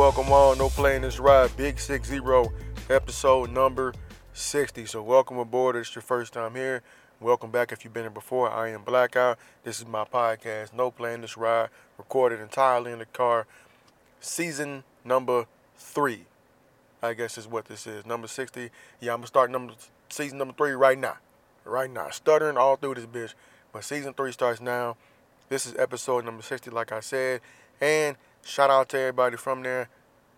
[0.00, 0.56] Welcome all.
[0.56, 1.54] No playing this ride.
[1.58, 2.50] Big Six Zero,
[2.88, 3.92] episode number
[4.32, 4.86] 60.
[4.86, 5.76] So welcome aboard.
[5.76, 6.82] It's your first time here.
[7.20, 8.48] Welcome back if you've been here before.
[8.48, 9.38] I am Blackout.
[9.62, 10.72] This is my podcast.
[10.72, 11.68] No playing this ride.
[11.98, 13.46] Recorded entirely in the car.
[14.20, 15.44] Season number
[15.76, 16.24] three.
[17.02, 18.06] I guess is what this is.
[18.06, 18.70] Number 60.
[19.00, 19.74] Yeah, I'm gonna start number
[20.08, 21.18] season number three right now.
[21.66, 22.08] Right now.
[22.08, 23.34] Stuttering all through this bitch.
[23.70, 24.96] But season three starts now.
[25.50, 27.42] This is episode number 60, like I said.
[27.82, 29.88] And shout out to everybody from there.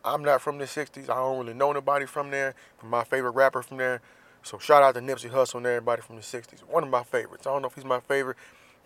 [0.05, 1.05] I'm not from the 60s.
[1.05, 2.55] I don't really know nobody from there.
[2.79, 4.01] From my favorite rapper from there.
[4.43, 6.61] So shout out to Nipsey Hussle and everybody from the 60s.
[6.69, 7.47] One of my favorites.
[7.47, 8.37] I don't know if he's my favorite.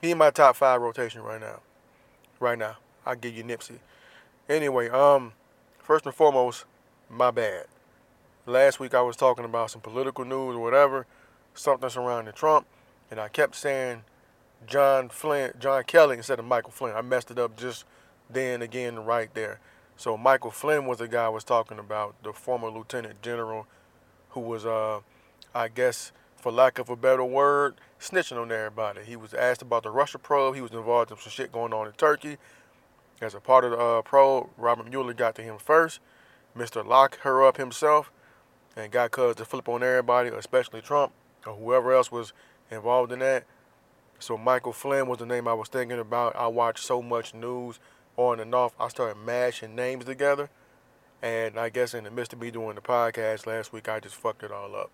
[0.02, 1.60] He in my top five rotation right now.
[2.38, 2.76] Right now.
[3.06, 3.78] I'll give you Nipsey.
[4.48, 5.32] Anyway, um,
[5.78, 6.64] first and foremost,
[7.08, 7.66] my bad.
[8.44, 11.06] Last week I was talking about some political news or whatever,
[11.54, 12.66] something surrounding Trump,
[13.10, 14.02] and I kept saying
[14.66, 16.94] John Flynn, John Kelly instead of Michael Flynn.
[16.94, 17.84] I messed it up just
[18.30, 19.60] then again right there.
[19.96, 23.66] So Michael Flynn was the guy I was talking about, the former lieutenant general
[24.30, 25.00] who was, uh,
[25.54, 29.00] I guess, for lack of a better word, snitching on everybody.
[29.04, 30.54] He was asked about the Russia probe.
[30.54, 32.36] He was involved in some shit going on in Turkey.
[33.22, 36.00] As a part of the uh, probe, Robert Mueller got to him first.
[36.56, 36.84] Mr.
[36.84, 38.12] Lock her up himself
[38.76, 41.12] and got cuz to flip on everybody, especially Trump
[41.46, 42.34] or whoever else was
[42.70, 43.44] involved in that.
[44.18, 46.36] So Michael Flynn was the name I was thinking about.
[46.36, 47.78] I watched so much news
[48.16, 48.74] on and off.
[48.78, 50.50] I started mashing names together.
[51.22, 54.14] And I guess in the midst of me doing the podcast last week, I just
[54.14, 54.90] fucked it all up.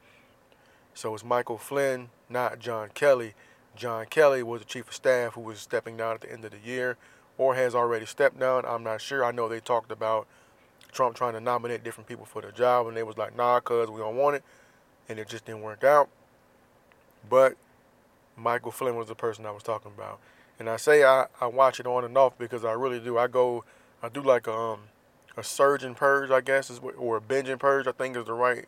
[0.94, 3.34] So it's Michael Flynn, not John Kelly.
[3.74, 6.52] John Kelly was the chief of staff who was stepping down at the end of
[6.52, 6.96] the year
[7.38, 8.64] or has already stepped down.
[8.66, 9.24] I'm not sure.
[9.24, 10.26] I know they talked about
[10.92, 13.88] Trump trying to nominate different people for the job, and they was like, nah, cuz
[13.88, 14.44] we don't want it.
[15.08, 16.08] And it just didn't work out.
[17.28, 17.56] But
[18.36, 20.20] Michael Flynn was the person I was talking about.
[20.62, 23.18] And I say I, I watch it on and off because I really do.
[23.18, 23.64] I go,
[24.00, 24.82] I do like a, um,
[25.36, 28.26] a surge and purge, I guess, is or a binge and purge, I think is
[28.26, 28.66] the right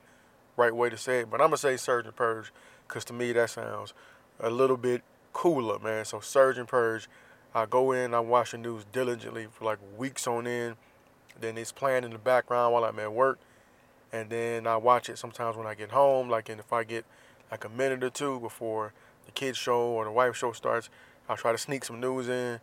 [0.57, 1.31] right way to say it.
[1.31, 2.53] But I'm going to say surge and purge
[2.89, 3.95] because to me that sounds
[4.41, 5.03] a little bit
[5.33, 6.05] cooler, man.
[6.05, 7.09] So surge and purge.
[7.55, 10.75] I go in, I watch the news diligently for like weeks on end.
[11.41, 13.39] Then it's playing in the background while I'm at work.
[14.13, 17.05] And then I watch it sometimes when I get home, like and if I get
[17.53, 18.93] like a minute or two before
[19.27, 20.91] the kids show or the wife show starts,
[21.29, 22.61] I'll try to sneak some news in.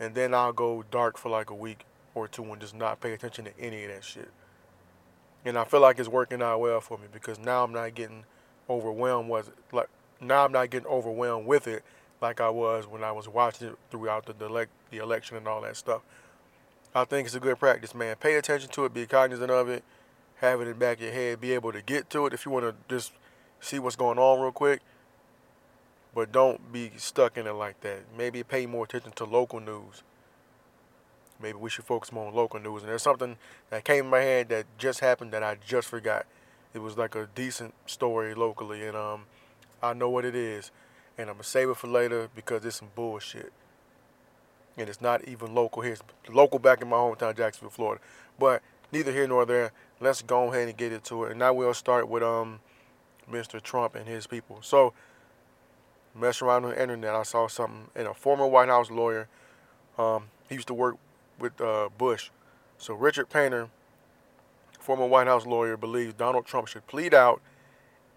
[0.00, 1.84] And then I'll go dark for like a week
[2.14, 4.30] or two and just not pay attention to any of that shit.
[5.44, 8.24] And I feel like it's working out well for me because now I'm not getting
[8.68, 9.54] overwhelmed with it.
[9.72, 9.88] Like
[10.20, 11.82] now I'm not getting overwhelmed with it
[12.20, 15.76] like I was when I was watching it throughout the the election and all that
[15.76, 16.02] stuff.
[16.94, 18.16] I think it's a good practice, man.
[18.16, 19.82] Pay attention to it, be cognizant of it,
[20.36, 22.44] have it in the back of your head, be able to get to it if
[22.44, 23.12] you want to just
[23.60, 24.80] see what's going on real quick.
[26.14, 28.00] But don't be stuck in it like that.
[28.16, 30.02] Maybe pay more attention to local news.
[31.40, 32.82] Maybe we should focus more on local news.
[32.82, 33.36] And there's something
[33.70, 36.26] that came in my head that just happened that I just forgot.
[36.74, 39.24] It was like a decent story locally, and um,
[39.82, 40.70] I know what it is,
[41.18, 43.52] and I'm gonna save it for later because it's some bullshit.
[44.78, 45.92] And it's not even local here.
[45.92, 48.00] It's local back in my hometown, Jacksonville, Florida.
[48.38, 49.72] But neither here nor there.
[50.00, 51.32] Let's go ahead and get into it.
[51.32, 52.60] And now we'll start with um,
[53.30, 53.60] Mr.
[53.60, 54.60] Trump and his people.
[54.62, 54.94] So,
[56.14, 57.14] mess around on the internet.
[57.14, 59.28] I saw something in a former White House lawyer.
[59.98, 60.96] Um, he used to work
[61.38, 62.30] with uh, Bush.
[62.78, 63.68] So Richard Painter,
[64.78, 67.40] former White House lawyer, believes Donald Trump should plead out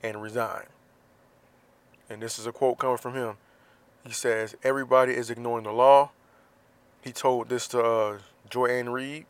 [0.03, 0.65] and resign.
[2.09, 3.37] And this is a quote coming from him.
[4.05, 6.11] He says, "Everybody is ignoring the law."
[7.01, 8.17] He told this to uh,
[8.49, 9.25] Joy Ann Reid.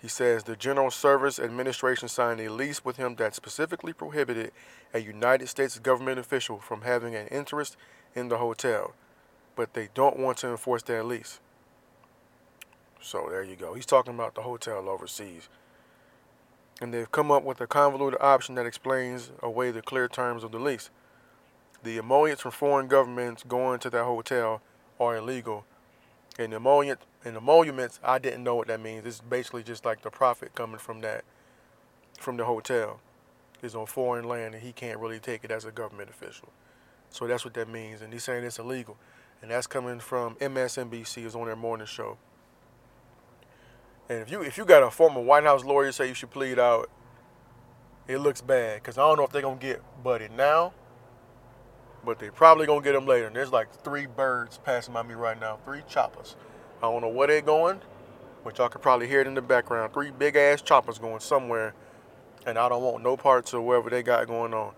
[0.00, 4.52] He says the General Service Administration signed a lease with him that specifically prohibited
[4.94, 7.76] a United States government official from having an interest
[8.14, 8.94] in the hotel,
[9.56, 11.40] but they don't want to enforce that lease.
[13.00, 13.74] So there you go.
[13.74, 15.48] He's talking about the hotel overseas.
[16.80, 20.52] And they've come up with a convoluted option that explains away the clear terms of
[20.52, 20.90] the lease.
[21.82, 24.62] The emoluments from foreign governments going to that hotel
[25.00, 25.64] are illegal.
[26.38, 29.06] And emollient and emoluments, I didn't know what that means.
[29.06, 31.24] It's basically just like the profit coming from that
[32.18, 33.00] from the hotel
[33.62, 36.48] is on foreign land and he can't really take it as a government official.
[37.10, 38.02] So that's what that means.
[38.02, 38.96] And he's saying it's illegal.
[39.40, 42.18] And that's coming from MSNBC is on their morning show.
[44.08, 46.58] And if you if you got a former White House lawyer say you should plead
[46.58, 46.90] out,
[48.06, 50.72] it looks bad because I don't know if they're gonna get Buddy now,
[52.04, 53.26] but they probably gonna get him later.
[53.26, 56.36] And there's like three birds passing by me right now, three choppers.
[56.78, 57.80] I don't know where they're going,
[58.44, 59.92] but y'all could probably hear it in the background.
[59.92, 61.74] Three big ass choppers going somewhere,
[62.46, 64.74] and I don't want no parts of whatever they got going on.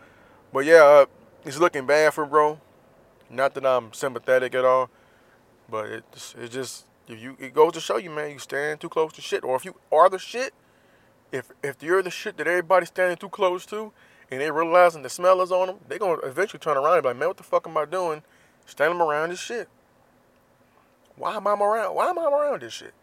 [0.52, 1.06] But yeah, uh,
[1.44, 2.58] it's looking bad for bro.
[3.28, 4.90] Not that I'm sympathetic at all,
[5.68, 6.04] but it
[6.38, 9.20] it just if you it goes to show you, man, you stand too close to
[9.20, 10.54] shit, or if you are the shit,
[11.30, 13.92] if if you're the shit that everybody's standing too close to,
[14.30, 17.08] and they realizing the smell is on them, they gonna eventually turn around and be
[17.10, 18.22] like, man, what the fuck am I doing?
[18.64, 19.68] Standing around this shit.
[21.20, 21.94] Why am I around?
[21.94, 22.94] Why am I around this shit?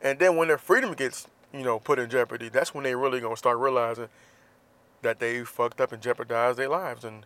[0.00, 3.18] And then when their freedom gets, you know, put in jeopardy, that's when they really
[3.18, 4.08] gonna start realizing
[5.02, 7.24] that they fucked up and jeopardized their lives in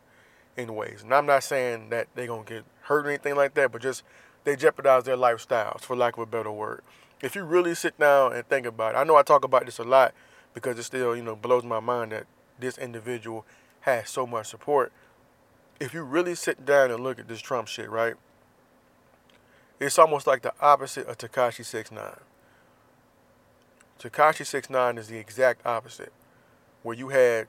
[0.56, 1.02] in ways.
[1.02, 4.02] And I'm not saying that they gonna get hurt or anything like that, but just
[4.44, 6.80] they jeopardize their lifestyles, for lack of a better word.
[7.20, 9.78] If you really sit down and think about it, I know I talk about this
[9.78, 10.14] a lot
[10.54, 12.24] because it still, you know, blows my mind that
[12.58, 13.44] this individual
[13.80, 14.90] has so much support.
[15.78, 18.14] If you really sit down and look at this Trump shit, right?
[19.81, 22.05] It's almost like the opposite of Tekashi 69.
[23.99, 26.12] Tekashi 69 is the exact opposite,
[26.82, 27.49] where you had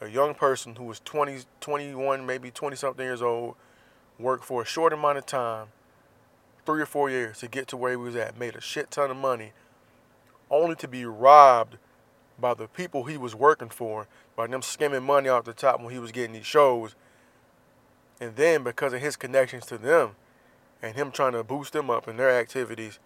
[0.00, 3.54] a young person who was 20, 21, maybe 20 something years old,
[4.18, 5.68] work for a short amount of time,
[6.66, 9.12] three or four years to get to where he was at, made a shit ton
[9.12, 9.52] of money,
[10.50, 11.76] only to be robbed
[12.36, 15.92] by the people he was working for, by them skimming money off the top when
[15.92, 16.96] he was getting these shows.
[18.20, 20.16] And then because of his connections to them
[20.84, 22.98] and him trying to boost them up in their activities,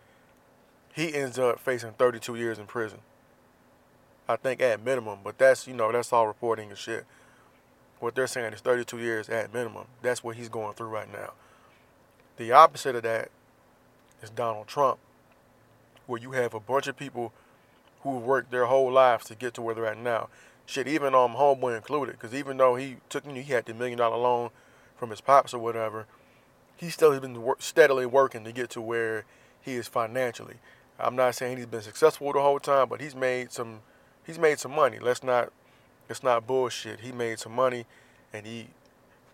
[0.92, 2.98] he ends up facing 32 years in prison.
[4.28, 7.06] I think at minimum, but that's you know that's all reporting and shit.
[8.00, 9.86] What they're saying is 32 years at minimum.
[10.02, 11.32] That's what he's going through right now.
[12.36, 13.30] The opposite of that
[14.22, 14.98] is Donald Trump,
[16.06, 17.32] where you have a bunch of people
[18.02, 20.28] who worked their whole lives to get to where they're at now.
[20.66, 23.75] Shit, even um, Homeboy included, because even though he took, you know, he had the
[23.75, 24.50] million dollar loan
[24.96, 26.06] from his pops or whatever,
[26.78, 29.25] he still has been work, steadily working to get to where
[29.60, 30.56] he is financially.
[30.98, 33.80] I'm not saying he's been successful the whole time, but he's made some,
[34.25, 34.98] he's made some money.
[34.98, 35.52] Let's not,
[36.08, 37.00] it's not bullshit.
[37.00, 37.84] He made some money,
[38.32, 38.69] and he,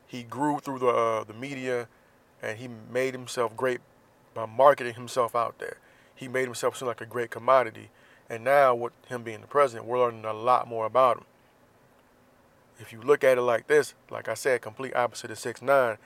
[0.07, 1.89] he grew through the uh, the media,
[2.43, 3.81] and he made himself great
[4.35, 5.79] by marketing himself out there.
[6.15, 7.91] He made himself seem like a great commodity.
[8.29, 11.25] And now, with him being the president, we're learning a lot more about him.
[12.79, 15.99] If you look at it like this, like I said, complete opposite of six nine,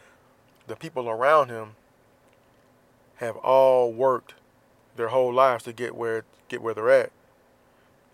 [0.68, 1.70] the people around him
[3.16, 4.34] have all worked
[4.96, 7.10] their whole lives to get where get where they're at.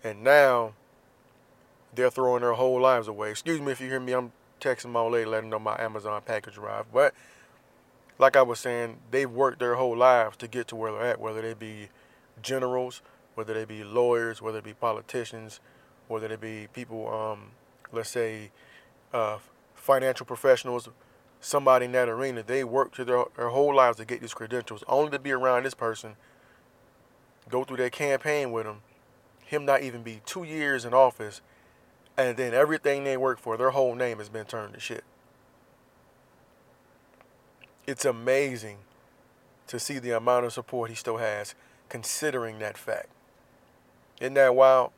[0.03, 0.73] And now
[1.93, 3.31] they're throwing their whole lives away.
[3.31, 6.57] Excuse me if you hear me, I'm texting my lady letting know my Amazon package
[6.57, 6.89] arrived.
[6.93, 7.13] But
[8.17, 11.19] like I was saying, they've worked their whole lives to get to where they're at,
[11.19, 11.89] whether they be
[12.41, 13.01] generals,
[13.35, 15.59] whether they be lawyers, whether they be politicians,
[16.07, 17.51] whether they be people, um,
[17.91, 18.51] let's say,
[19.13, 19.37] uh,
[19.73, 20.89] financial professionals,
[21.45, 22.43] somebody in that arena.
[22.43, 25.63] They work to their, their whole lives to get these credentials, only to be around
[25.63, 26.15] this person,
[27.49, 28.81] go through their campaign with him,
[29.45, 31.41] him not even be two years in office,
[32.17, 35.03] and then everything they work for, their whole name has been turned to shit
[37.87, 38.77] it's amazing
[39.67, 41.55] to see the amount of support he still has,
[41.89, 43.09] considering that fact.
[44.19, 44.91] Isn't that wild?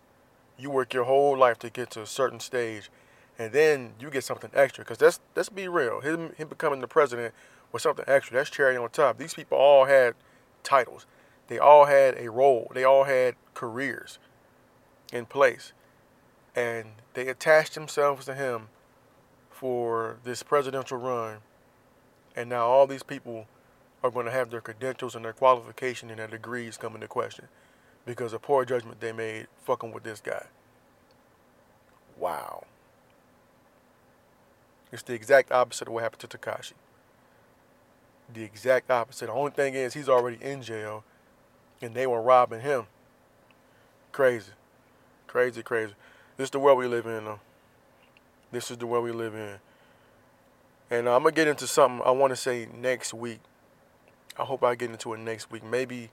[0.58, 2.90] You work your whole life to get to a certain stage,
[3.38, 4.84] and then you get something extra.
[4.84, 7.34] Because let's, let's be real, him, him becoming the president
[7.72, 8.38] was something extra.
[8.38, 9.18] That's cherry on top.
[9.18, 10.16] These people all had
[10.64, 11.06] titles,
[11.48, 14.20] they all had a role, they all had careers
[15.12, 15.74] in place.
[16.56, 18.70] And they attached themselves to him
[19.52, 21.38] for this presidential run
[22.38, 23.48] and now all these people
[24.04, 27.46] are going to have their credentials and their qualification and their degrees come into question
[28.06, 30.46] because of poor judgment they made fucking with this guy.
[32.16, 32.68] Wow.
[34.92, 36.74] It's the exact opposite of what happened to Tekashi.
[38.34, 39.28] The exact opposite.
[39.28, 41.04] The only thing is he's already in jail
[41.82, 42.88] and they were robbing him.
[44.12, 44.52] Crazy.
[45.28, 45.94] Crazy, crazy.
[46.38, 47.40] This is the world we live in though.
[48.52, 49.60] This is the world we live in.
[50.90, 53.40] And I'm gonna get into something I want to say next week.
[54.40, 56.12] I hope I get into it next week, maybe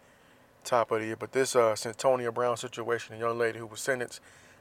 [0.64, 1.16] top of the year.
[1.16, 4.20] But this uh, Cyntoia Brown situation, a young lady who was sentenced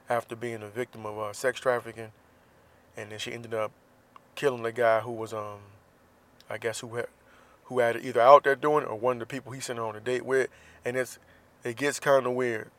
[0.10, 2.12] after being a victim of uh, sex trafficking,
[2.96, 3.72] and then she ended up
[4.36, 5.60] killing the guy who was, um,
[6.50, 7.08] I guess, who had,
[7.66, 9.80] who had it either out there doing it or one of the people he sent
[9.80, 10.50] her on a date with.
[10.86, 11.20] And it's
[11.64, 12.70] it gets kind of weird.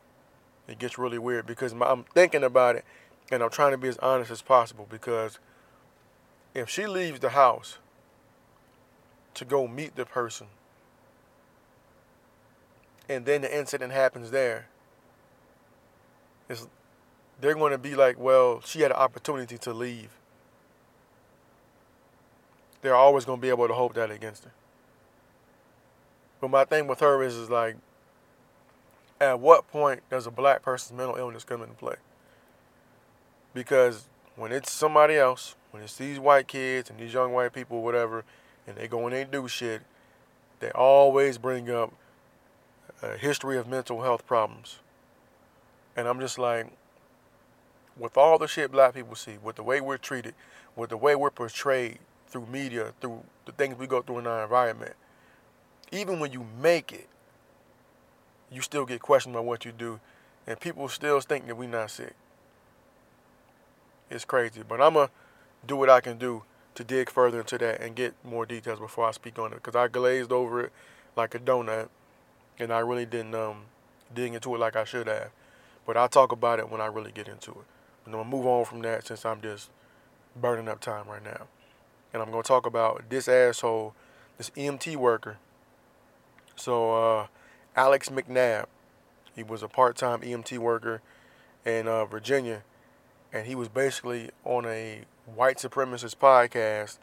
[0.67, 2.85] It gets really weird because my, I'm thinking about it,
[3.31, 5.39] and I'm trying to be as honest as possible because
[6.53, 7.77] if she leaves the house
[9.35, 10.47] to go meet the person
[13.09, 14.67] and then the incident happens there,
[16.49, 16.67] it's,
[17.41, 20.09] they're going to be like, well, she had an opportunity to leave.
[22.85, 24.51] They're always going to be able to hold that against her.
[26.39, 27.77] But my thing with her is, is like,
[29.19, 31.95] at what point does a black person's mental illness come into play?
[33.55, 37.81] Because when it's somebody else, when it's these white kids and these young white people,
[37.81, 38.23] whatever,
[38.67, 39.81] and they go and they do shit,
[40.59, 41.91] they always bring up
[43.01, 44.77] a history of mental health problems.
[45.95, 46.67] And I'm just like,
[47.97, 50.35] with all the shit black people see, with the way we're treated,
[50.75, 51.97] with the way we're portrayed
[52.35, 54.93] through media, through the things we go through in our environment,
[55.89, 57.07] even when you make it,
[58.51, 60.01] you still get questioned about what you do,
[60.45, 62.13] and people still think that we're not sick.
[64.09, 65.09] It's crazy, but I'm to
[65.65, 66.43] do what I can do
[66.75, 69.77] to dig further into that and get more details before I speak on it because
[69.77, 70.73] I glazed over it
[71.15, 71.87] like a donut
[72.59, 73.61] and I really didn't um,
[74.13, 75.29] dig into it like I should have.
[75.87, 77.65] But I'll talk about it when I really get into it.
[78.05, 79.69] And I'm to move on from that since I'm just
[80.35, 81.47] burning up time right now.
[82.15, 83.93] And I'm going to talk about this asshole,
[84.37, 85.35] this EMT worker.
[86.55, 87.27] So, uh,
[87.75, 88.67] Alex McNabb,
[89.35, 91.01] he was a part time EMT worker
[91.65, 92.63] in uh, Virginia.
[93.33, 96.99] And he was basically on a white supremacist podcast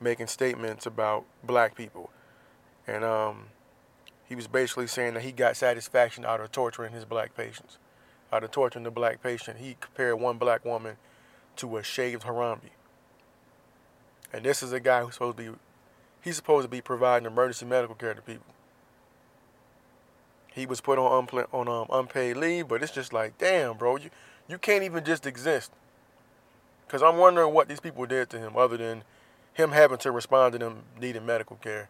[0.00, 2.10] making statements about black people.
[2.86, 3.46] And um,
[4.24, 7.78] he was basically saying that he got satisfaction out of torturing his black patients.
[8.32, 10.96] Out of torturing the black patient, he compared one black woman
[11.56, 12.70] to a shaved Harambe.
[14.32, 15.58] And this is a guy who's supposed to be,
[16.20, 18.46] he's supposed to be providing emergency medical care to people.
[20.52, 23.96] He was put on, unpl- on um, unpaid leave, but it's just like, damn, bro,
[23.96, 24.10] you,
[24.48, 25.72] you can't even just exist.
[26.86, 29.04] Because I'm wondering what these people did to him other than
[29.54, 31.88] him having to respond to them needing medical care.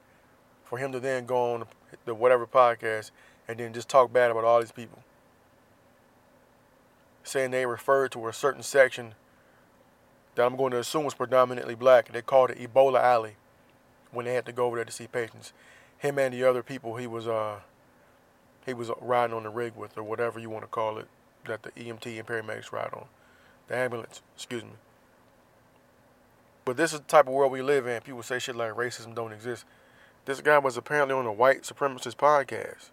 [0.65, 1.65] For him to then go on
[2.05, 3.11] the whatever podcast
[3.47, 5.03] and then just talk bad about all these people.
[7.23, 9.15] Saying they referred to a certain section
[10.39, 12.13] that I'm going to assume was predominantly black.
[12.13, 13.35] They called it Ebola Alley
[14.13, 15.53] when they had to go over there to see patients.
[15.99, 17.59] Him and the other people he was uh
[18.65, 21.09] he was riding on the rig with or whatever you want to call it
[21.49, 23.07] that the EMT and paramedics ride on.
[23.67, 24.71] The ambulance, excuse me.
[26.65, 28.01] But this is the type of world we live in.
[28.03, 29.65] People say shit like racism don't exist.
[30.25, 32.91] This guy was apparently on a white supremacist podcast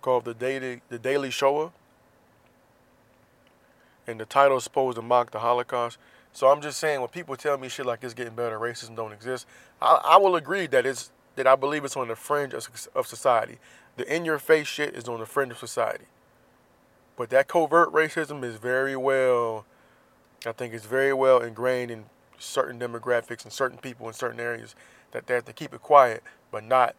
[0.00, 1.72] called the Daily the Daily Shoah.
[4.08, 5.98] And the title is supposed to mock the Holocaust.
[6.32, 9.12] So I'm just saying when people tell me shit like it's getting better, racism don't
[9.12, 9.46] exist,
[9.80, 13.06] I, I will agree that it's that I believe it's on the fringe of, of
[13.06, 13.58] society.
[13.96, 16.06] The in your face shit is on the fringe of society.
[17.16, 19.64] But that covert racism is very well
[20.46, 22.04] I think it's very well ingrained in
[22.38, 24.74] certain demographics and certain people in certain areas
[25.10, 26.94] that they have to keep it quiet, but not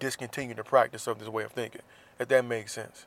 [0.00, 1.82] discontinue the practice of this way of thinking.
[2.18, 3.06] If that makes sense.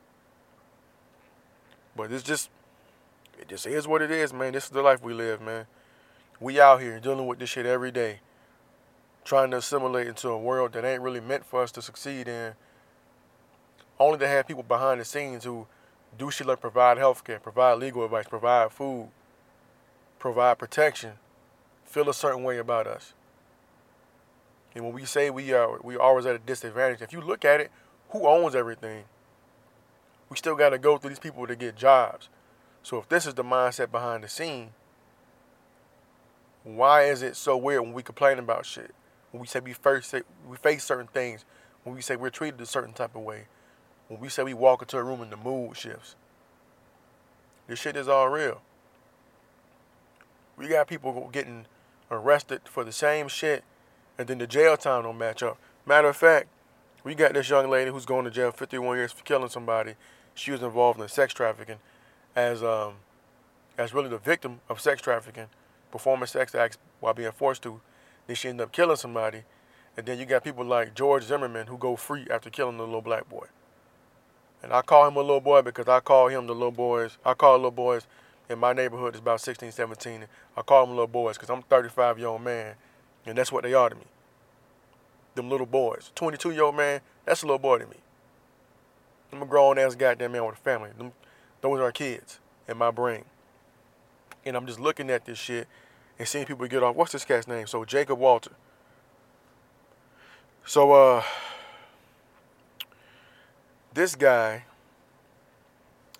[1.95, 2.49] But it's just,
[3.41, 4.53] it just is what it is, man.
[4.53, 5.65] This is the life we live, man.
[6.39, 8.19] We out here dealing with this shit every day,
[9.25, 12.53] trying to assimilate into a world that ain't really meant for us to succeed in.
[13.99, 15.67] Only to have people behind the scenes who
[16.17, 19.09] do shit like provide healthcare, provide legal advice, provide food,
[20.19, 21.13] provide protection,
[21.83, 23.13] feel a certain way about us.
[24.75, 27.59] And when we say we are we always at a disadvantage, if you look at
[27.59, 27.71] it,
[28.09, 29.05] who owns everything?
[30.29, 32.29] We still got to go through these people to get jobs.
[32.83, 34.71] So if this is the mindset behind the scene,
[36.63, 38.93] why is it so weird when we complain about shit?
[39.31, 41.45] When we say we first say we face certain things,
[41.83, 43.45] when we say we're treated a certain type of way,
[44.07, 46.15] when we say we walk into a room and the mood shifts.
[47.67, 48.61] This shit is all real.
[50.57, 51.65] We got people getting
[52.11, 53.63] arrested for the same shit,
[54.17, 55.57] and then the jail time don't match up.
[55.85, 56.47] Matter of fact,
[57.03, 59.95] we got this young lady who's going to jail 51 years for killing somebody.
[60.35, 61.77] She was involved in sex trafficking,
[62.35, 62.95] as um,
[63.77, 65.47] as really the victim of sex trafficking,
[65.91, 67.81] performing sex acts while being forced to.
[68.27, 69.43] Then she ended up killing somebody,
[69.97, 73.01] and then you got people like George Zimmerman who go free after killing the little
[73.01, 73.47] black boy.
[74.63, 77.17] And I call him a little boy because I call him the little boys.
[77.25, 78.05] I call little boys
[78.51, 80.25] in my neighborhood is about 16, 17.
[80.55, 82.75] I call them little boys because I'm a 35 year old man,
[83.25, 84.05] and that's what they are to me.
[85.35, 86.11] Them little boys.
[86.15, 87.97] 22 year old man, that's a little boy to me.
[89.31, 90.89] I'm a grown ass goddamn man with a family.
[90.97, 91.13] Them,
[91.61, 93.25] those are kids in my brain.
[94.45, 95.67] And I'm just looking at this shit
[96.19, 96.95] and seeing people get off.
[96.95, 97.67] What's this cat's name?
[97.67, 98.51] So Jacob Walter.
[100.65, 101.23] So uh
[103.93, 104.65] this guy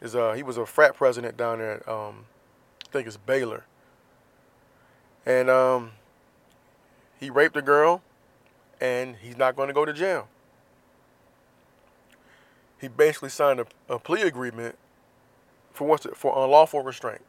[0.02, 2.26] is uh he was a frat president down there at um
[2.88, 3.66] I think it's Baylor.
[5.26, 5.92] And um
[7.20, 8.02] he raped a girl
[8.80, 10.28] and he's not going to go to jail.
[12.82, 14.76] he basically signed a, a plea agreement
[15.74, 17.22] for what's it, for unlawful restraint,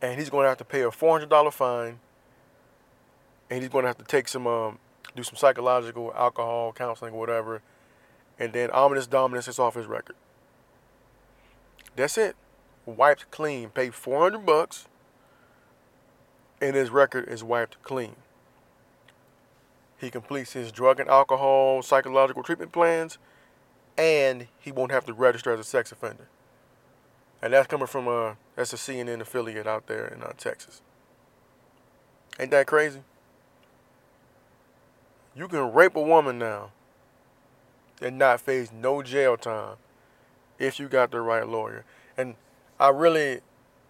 [0.00, 1.98] and he's going to have to pay a four hundred dollar fine,
[3.50, 4.78] and he's going to have to take some um,
[5.14, 7.62] do some psychological alcohol counseling or whatever,
[8.38, 10.16] and then ominous dominance is off his record.
[11.96, 12.36] That's it.
[12.84, 13.70] Wiped clean.
[13.70, 14.86] Paid four hundred bucks,
[16.60, 18.16] and his record is wiped clean.
[19.98, 23.16] He completes his drug and alcohol psychological treatment plans,
[23.96, 26.28] and he won't have to register as a sex offender.
[27.42, 30.80] And that's coming from a that's a CNN affiliate out there in uh, Texas.
[32.38, 33.00] Ain't that crazy?
[35.34, 36.70] You can rape a woman now
[38.00, 39.76] and not face no jail time
[40.58, 41.84] if you got the right lawyer.
[42.16, 42.34] And
[42.80, 43.40] I really,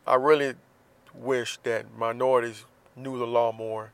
[0.07, 0.55] I really
[1.15, 3.93] wish that minorities knew the law more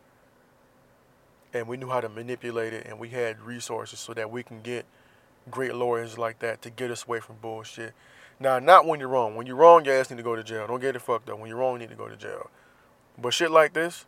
[1.55, 4.63] and we knew how to manipulate it and we had resources so that we can
[4.63, 4.87] get
[5.51, 7.93] great lawyers like that to get us away from bullshit.
[8.41, 9.37] Now, not when you're wrong.
[9.37, 10.67] When you're wrong, your ass need to go to jail.
[10.67, 11.39] Don't get it fucked up.
[11.39, 12.51] When you're wrong, you need to go to jail.
[13.19, 14.07] But shit like this,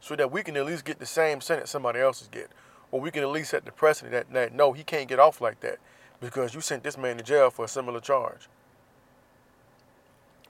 [0.00, 2.50] so that we can at least get the same sentence somebody else is get.
[2.90, 5.40] Or we can at least set the precedent that, that no, he can't get off
[5.40, 5.78] like that
[6.20, 8.48] because you sent this man to jail for a similar charge.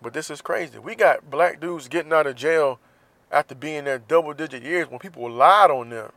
[0.03, 0.79] But this is crazy.
[0.79, 2.79] We got black dudes getting out of jail
[3.31, 6.13] after being there double digit years when people lied on them.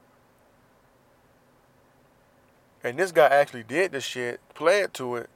[2.83, 5.29] And this guy actually did this shit, pled to it,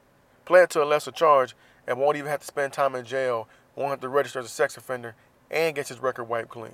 [0.51, 1.55] pled to a lesser charge,
[1.87, 4.49] and won't even have to spend time in jail, won't have to register as a
[4.49, 5.15] sex offender,
[5.49, 6.73] and gets his record wiped clean.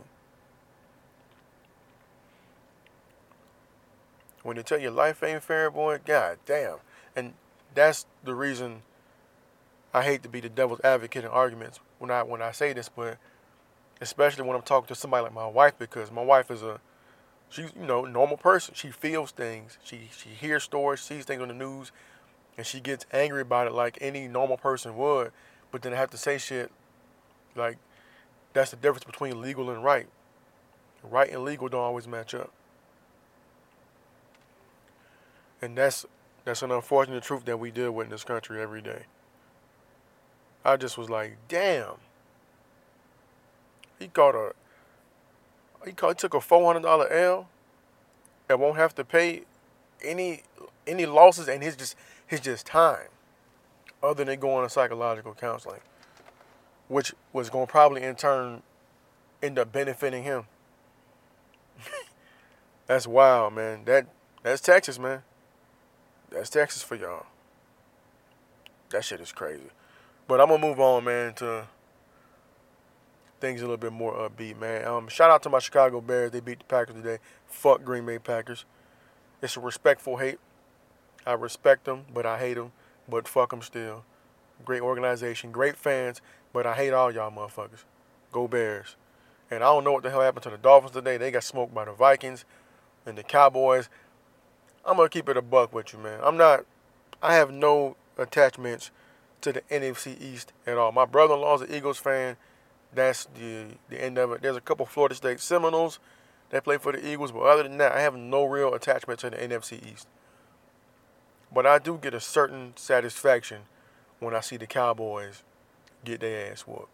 [4.41, 6.77] When they tell you life ain't fair, boy, god damn.
[7.15, 7.33] And
[7.75, 8.81] that's the reason
[9.93, 12.89] I hate to be the devil's advocate in arguments when I when I say this,
[12.89, 13.19] but
[14.01, 16.79] especially when I'm talking to somebody like my wife, because my wife is a
[17.47, 18.73] she's you know normal person.
[18.75, 19.77] She feels things.
[19.83, 21.91] She she hears stories, sees things on the news,
[22.57, 25.31] and she gets angry about it like any normal person would.
[25.71, 26.71] But then I have to say shit
[27.55, 27.77] like
[28.53, 30.07] that's the difference between legal and right.
[31.03, 32.51] Right and legal don't always match up.
[35.61, 36.05] And that's
[36.45, 39.03] that's an unfortunate truth that we deal with in this country every day.
[40.63, 41.95] I just was like, damn.
[43.99, 44.53] He got a
[45.85, 47.49] he, caught, he took a four hundred dollar L
[48.49, 49.43] and won't have to pay
[50.03, 50.43] any
[50.85, 51.95] any losses and his just
[52.27, 53.07] his just time
[54.03, 55.79] other than going to psychological counseling.
[56.87, 58.61] Which was gonna probably in turn
[59.41, 60.45] end up benefiting him.
[62.87, 63.83] that's wild, man.
[63.85, 64.07] That
[64.43, 65.23] that's Texas, man.
[66.29, 67.25] That's Texas for y'all.
[68.91, 69.69] That shit is crazy.
[70.27, 71.67] But I'm gonna move on, man, to
[73.39, 74.85] things a little bit more upbeat, man.
[74.85, 76.31] Um, shout out to my Chicago Bears.
[76.31, 77.19] They beat the Packers today.
[77.47, 78.65] Fuck Green Bay Packers.
[79.41, 80.39] It's a respectful hate.
[81.27, 82.71] I respect them, but I hate them.
[83.09, 84.03] But fuck them still.
[84.65, 86.21] Great organization, great fans,
[86.53, 87.83] but I hate all y'all motherfuckers.
[88.31, 88.95] Go Bears.
[89.51, 91.17] And I don't know what the hell happened to the Dolphins today.
[91.17, 92.45] They got smoked by the Vikings
[93.05, 93.89] and the Cowboys.
[94.85, 96.19] I'm gonna keep it a buck with you, man.
[96.23, 96.65] I'm not.
[97.21, 98.91] I have no attachments
[99.41, 100.91] to the NFC East at all.
[100.91, 102.37] My brother-in-law's an Eagles fan
[102.93, 104.41] that's the the end of it.
[104.41, 105.99] There's a couple Florida State Seminoles
[106.49, 109.29] that play for the Eagles, but other than that, I have no real attachment to
[109.29, 110.07] the NFC East.
[111.53, 113.61] But I do get a certain satisfaction
[114.19, 115.43] when I see the Cowboys
[116.03, 116.89] get their ass whooped.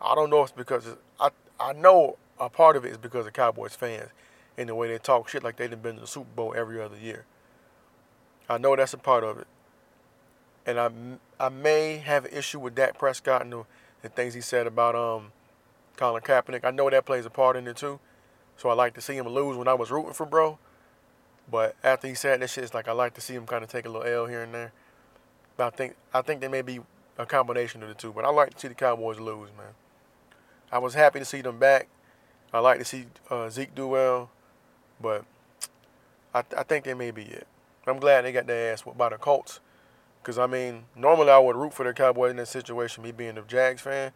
[0.00, 2.98] I don't know if it's because it's, I I know a part of it is
[2.98, 4.10] because of Cowboys fans
[4.56, 6.96] and the way they talk shit like they've been to the Super Bowl every other
[6.96, 7.24] year.
[8.48, 9.46] I know that's a part of it.
[10.64, 10.90] And I,
[11.44, 13.64] I may have an issue with Dak Prescott and the
[14.02, 15.32] the things he said about um
[15.96, 16.64] Colin Kaepernick.
[16.64, 17.98] I know that plays a part in it too.
[18.56, 20.58] So I like to see him lose when I was rooting for bro.
[21.50, 23.70] But after he said that shit, it's like I like to see him kind of
[23.70, 24.72] take a little L here and there.
[25.56, 26.80] But I think I think they may be
[27.16, 28.12] a combination of the two.
[28.12, 29.74] But I like to see the Cowboys lose, man.
[30.70, 31.88] I was happy to see them back.
[32.52, 34.30] I like to see uh, Zeke do well,
[35.00, 35.24] but
[36.34, 37.46] I, I think they may be it.
[37.86, 39.60] I'm glad they got their ass by the Colts.
[40.20, 43.38] Because, I mean, normally I would root for the Cowboys in that situation, me being
[43.38, 44.12] a Jags fan.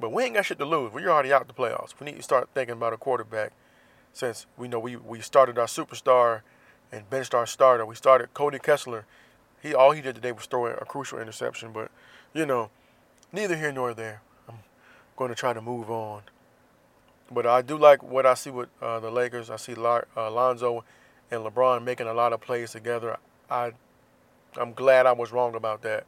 [0.00, 0.92] But we ain't got shit to lose.
[0.92, 1.92] We're already out the playoffs.
[1.98, 3.52] We need to start thinking about a quarterback
[4.16, 6.40] since we know we, we started our superstar
[6.90, 7.84] and benched our starter.
[7.84, 9.04] We started Cody Kessler.
[9.62, 11.70] He All he did today was throw a crucial interception.
[11.70, 11.90] But,
[12.32, 12.70] you know,
[13.30, 14.22] neither here nor there.
[14.48, 14.60] I'm
[15.18, 16.22] going to try to move on.
[17.30, 19.50] But I do like what I see with uh, the Lakers.
[19.50, 20.82] I see uh, Lonzo
[21.30, 23.18] and LeBron making a lot of plays together.
[23.50, 23.72] I
[24.56, 26.06] I'm glad I was wrong about that.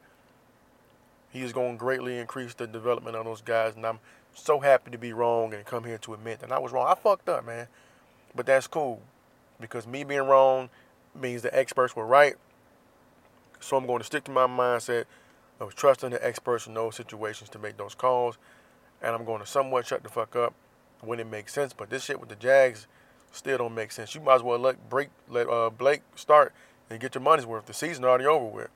[1.29, 3.99] He is going to greatly increase the development of those guys, and I'm
[4.33, 6.87] so happy to be wrong and come here to admit that I was wrong.
[6.87, 7.67] I fucked up, man.
[8.35, 9.01] But that's cool
[9.59, 10.69] because me being wrong
[11.15, 12.35] means the experts were right,
[13.59, 15.05] So I'm going to stick to my mindset
[15.59, 18.37] of trusting the experts in those situations to make those calls.
[19.01, 20.53] And I'm going to somewhat shut the fuck up
[21.01, 21.73] when it makes sense.
[21.73, 22.87] But this shit with the Jags
[23.31, 24.15] still don't make sense.
[24.15, 26.53] You might as well let break let uh, Blake start
[26.89, 27.65] and get your money's worth.
[27.65, 28.69] The season already over with.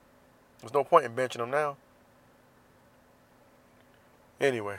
[0.60, 1.76] There's no point in benching him now.
[4.40, 4.78] Anyway,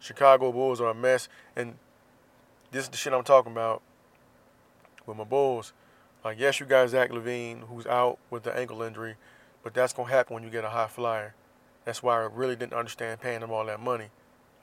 [0.00, 1.74] Chicago Bulls are a mess, and
[2.74, 3.82] this is the shit I'm talking about
[5.06, 5.72] with my Bulls.
[6.24, 9.14] Like, yes, you got Zach LaVine, who's out with the ankle injury,
[9.62, 11.36] but that's gonna happen when you get a high flyer.
[11.84, 14.08] That's why I really didn't understand paying him all that money.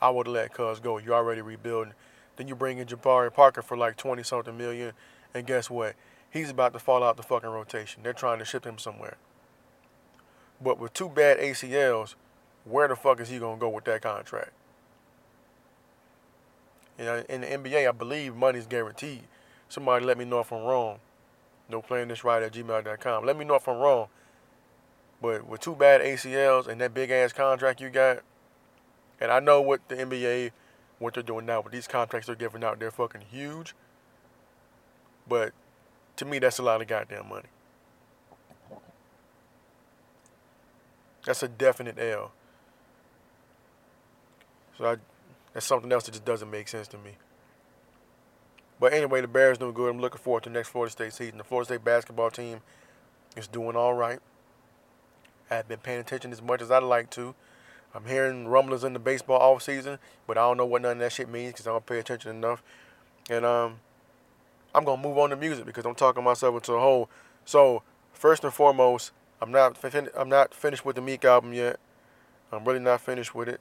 [0.02, 0.98] I would have let Cuz go.
[0.98, 1.94] You're already rebuilding.
[2.36, 4.92] Then you bring in Jabari Parker for like 20 something million,
[5.34, 5.96] and guess what?
[6.30, 8.04] He's about to fall out the fucking rotation.
[8.04, 9.16] They're trying to ship him somewhere.
[10.60, 12.16] But with two bad ACLs,
[12.66, 14.52] where the fuck is he gonna go with that contract?
[16.98, 19.24] You know, in the NBA, I believe money's guaranteed.
[19.70, 21.00] Somebody let me know if I'm wrong.
[21.70, 23.26] No playing this right at gmail.com.
[23.26, 24.08] Let me know if I'm wrong.
[25.22, 28.20] But with two bad ACLs and that big ass contract you got,
[29.20, 30.52] and I know what the NBA,
[31.00, 33.76] what they're doing now, but these contracts they're giving out, they're fucking huge.
[35.28, 35.54] But
[36.18, 37.48] to me, that's a lot of goddamn money.
[41.26, 42.32] That's a definite L.
[44.78, 44.96] So I,
[45.54, 47.12] that's something else that just doesn't make sense to me.
[48.80, 49.90] But anyway, the Bears doing good.
[49.90, 51.38] I'm looking forward to the next Florida State season.
[51.38, 52.62] The Florida State basketball team
[53.38, 54.20] is doing all right.
[55.52, 57.36] I have been paying attention as much as I'd like to.
[57.94, 61.00] I'm hearing rumblings in the baseball off season, but I don't know what none of
[61.00, 62.64] that shit means because I don't pay attention enough.
[63.30, 63.82] And um,
[64.74, 67.10] I'm gonna move on to music because I'm talking myself into a hole.
[67.44, 67.84] So
[68.14, 69.12] first and foremost,
[69.42, 71.80] I'm not fin- I'm not finished with the Meek album yet.
[72.52, 73.60] I'm really not finished with it.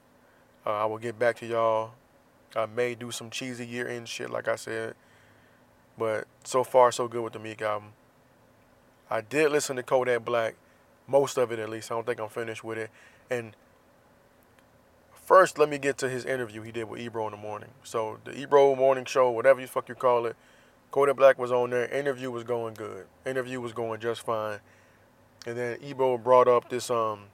[0.66, 1.92] Uh, I will get back to y'all.
[2.54, 4.94] I may do some cheesy year end shit, like I said.
[5.96, 7.92] But so far, so good with the Meek album.
[9.10, 10.54] I did listen to Kodak Black,
[11.06, 11.90] most of it at least.
[11.90, 12.90] I don't think I'm finished with it.
[13.28, 13.56] And
[15.12, 17.70] first, let me get to his interview he did with Ebro in the morning.
[17.82, 20.36] So the Ebro morning show, whatever you fuck you call it,
[20.90, 21.86] Kodak Black was on there.
[21.86, 23.06] Interview was going good.
[23.26, 24.58] Interview was going just fine.
[25.46, 27.24] And then Ebro brought up this um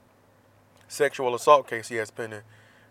[0.88, 2.42] sexual assault case he has pending.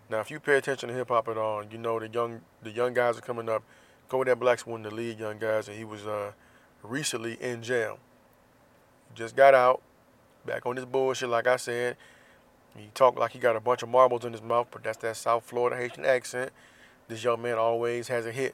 [0.10, 2.72] Now, if you pay attention to hip hop at all, you know the young the
[2.72, 3.64] young guys are coming up.
[4.08, 6.32] Kodak Black's one of the lead young guys, and he was uh,
[6.84, 7.98] recently in jail.
[9.16, 9.82] Just got out,
[10.46, 11.30] back on this bullshit.
[11.30, 11.98] Like I said,
[12.78, 15.18] he talked like he got a bunch of marbles in his mouth, but that's that
[15.18, 16.52] South Florida Haitian accent.
[17.08, 18.54] This young man always has a hit,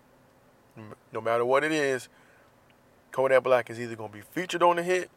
[1.11, 2.07] no matter what it is.
[3.11, 5.09] Kodak Black is either gonna be featured on the hit,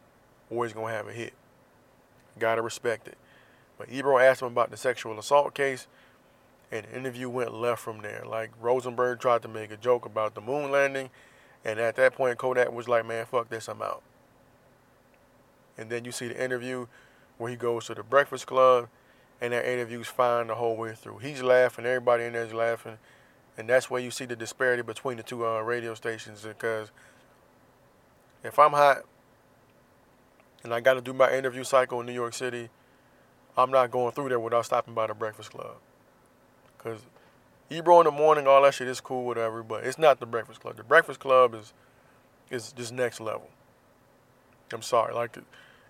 [0.49, 1.33] or he's gonna have a hit.
[2.37, 3.17] Gotta respect it.
[3.77, 5.87] But Ebro asked him about the sexual assault case
[6.71, 8.23] and the interview went left from there.
[8.25, 11.09] Like Rosenberg tried to make a joke about the moon landing,
[11.63, 14.03] and at that point Kodak was like, "Man, fuck this, I'm out."
[15.77, 16.87] And then you see the interview
[17.37, 18.87] where he goes to the Breakfast Club,
[19.41, 21.19] and that interview's fine the whole way through.
[21.19, 22.97] He's laughing, everybody in there's laughing,
[23.57, 26.43] and that's where you see the disparity between the two uh, radio stations.
[26.43, 26.91] Because
[28.43, 29.03] if I'm hot
[30.63, 32.69] and I got to do my interview cycle in New York City,
[33.57, 35.75] I'm not going through there without stopping by the Breakfast Club.
[36.85, 36.99] Cause
[37.71, 39.63] Ebro in the morning, all that shit is cool, whatever.
[39.63, 40.77] But it's not the Breakfast Club.
[40.77, 41.73] The Breakfast Club is
[42.51, 43.49] is just next level.
[44.71, 45.35] I'm sorry, like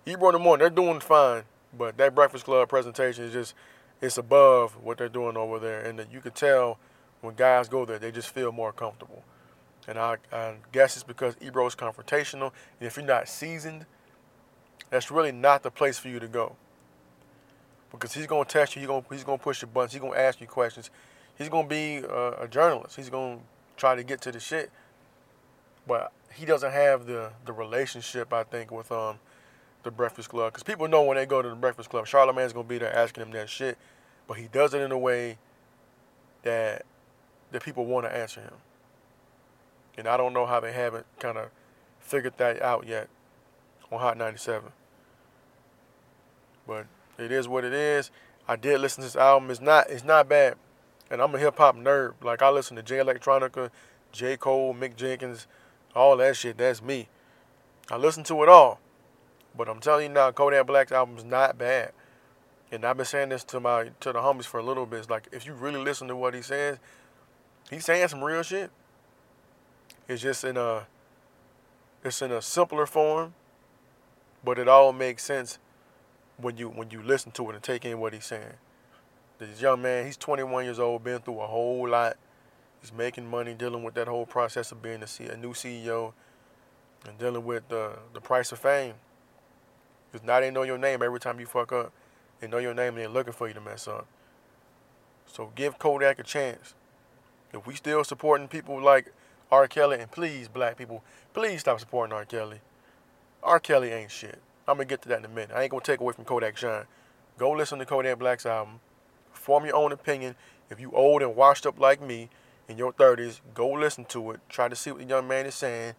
[0.06, 1.42] Ebro in the morning, they're doing fine,
[1.76, 3.54] but that Breakfast Club presentation is just
[4.00, 6.78] it's above what they're doing over there, and you can tell
[7.20, 9.22] when guys go there, they just feel more comfortable.
[9.86, 13.84] And I, I guess it's because Ebro is confrontational, and if you're not seasoned,
[14.88, 16.56] that's really not the place for you to go
[17.98, 18.80] because he's gonna test you.
[18.80, 19.92] He's gonna he's gonna push your buttons.
[19.92, 20.90] He's gonna ask you questions.
[21.36, 22.96] He's gonna be a, a journalist.
[22.96, 23.38] He's gonna
[23.76, 24.70] try to get to the shit.
[25.86, 29.18] But he doesn't have the the relationship I think with um
[29.82, 32.68] the Breakfast Club because people know when they go to the Breakfast Club, Charlamagne's gonna
[32.68, 33.78] be there asking him that shit,
[34.26, 35.38] but he does it in a way
[36.42, 36.84] that
[37.52, 38.54] that people want to answer him.
[39.96, 41.48] And I don't know how they haven't kind of
[42.00, 43.08] figured that out yet
[43.90, 44.70] on Hot 97.
[46.66, 46.86] But
[47.18, 48.10] it is what it is.
[48.48, 49.50] I did listen to this album.
[49.50, 50.56] It's not it's not bad.
[51.10, 52.14] And I'm a hip hop nerd.
[52.22, 53.70] Like I listen to Jay Electronica,
[54.12, 54.36] J.
[54.36, 55.46] Cole, Mick Jenkins,
[55.94, 56.58] all that shit.
[56.58, 57.08] That's me.
[57.90, 58.80] I listen to it all.
[59.56, 61.92] But I'm telling you now, Kodak Black's album's not bad.
[62.70, 65.00] And I've been saying this to my to the homies for a little bit.
[65.00, 66.78] It's like if you really listen to what he says,
[67.70, 68.70] he's saying some real shit.
[70.08, 70.86] It's just in a
[72.04, 73.34] it's in a simpler form,
[74.44, 75.58] but it all makes sense
[76.38, 78.54] when you when you listen to it and take in what he's saying.
[79.38, 82.16] This young man, he's 21 years old, been through a whole lot.
[82.80, 86.12] He's making money, dealing with that whole process of being a, a new CEO,
[87.06, 88.94] and dealing with the the price of fame.
[90.10, 91.92] Because now they know your name every time you fuck up.
[92.40, 94.06] They know your name and they're looking for you to mess up.
[95.26, 96.74] So give Kodak a chance.
[97.52, 99.12] If we still supporting people like
[99.50, 99.68] R.
[99.68, 102.24] Kelly, and please, black people, please stop supporting R.
[102.24, 102.60] Kelly.
[103.42, 103.60] R.
[103.60, 104.40] Kelly ain't shit.
[104.68, 105.50] I'm gonna get to that in a minute.
[105.54, 106.84] I ain't gonna take away from Kodak Shine.
[107.38, 108.80] Go listen to Kodak Black's album.
[109.32, 110.34] Form your own opinion.
[110.70, 112.30] If you old and washed up like me
[112.68, 114.40] in your 30s, go listen to it.
[114.48, 115.94] Try to see what the young man is saying.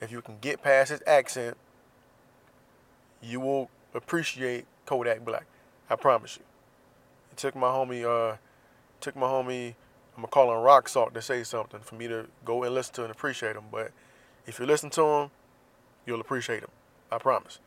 [0.00, 1.56] If you can get past his accent,
[3.20, 5.46] you will appreciate Kodak Black.
[5.90, 6.44] I promise you.
[7.32, 8.36] It took my homie, uh,
[9.00, 9.74] took my homie,
[10.16, 12.94] I'm gonna call him Rock Salt to say something for me to go and listen
[12.96, 13.64] to and appreciate him.
[13.70, 13.92] But
[14.46, 15.30] if you listen to him,
[16.06, 16.70] you'll appreciate him.
[17.10, 17.58] I promise.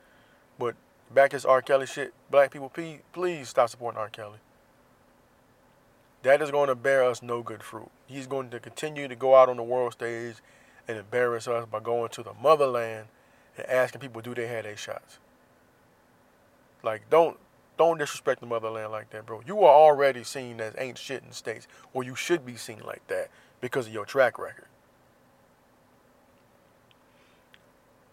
[0.57, 0.75] But
[1.13, 1.61] back to this R.
[1.61, 2.71] Kelly shit, black people,
[3.13, 4.09] please stop supporting R.
[4.09, 4.39] Kelly.
[6.23, 7.91] That is going to bear us no good fruit.
[8.07, 10.37] He's going to continue to go out on the world stage
[10.87, 13.07] and embarrass us by going to the motherland
[13.57, 15.19] and asking people do they have their shots.
[16.83, 17.37] Like don't
[17.77, 19.41] don't disrespect the motherland like that, bro.
[19.45, 22.79] You are already seen as ain't shit in the states, or you should be seen
[22.79, 24.67] like that because of your track record.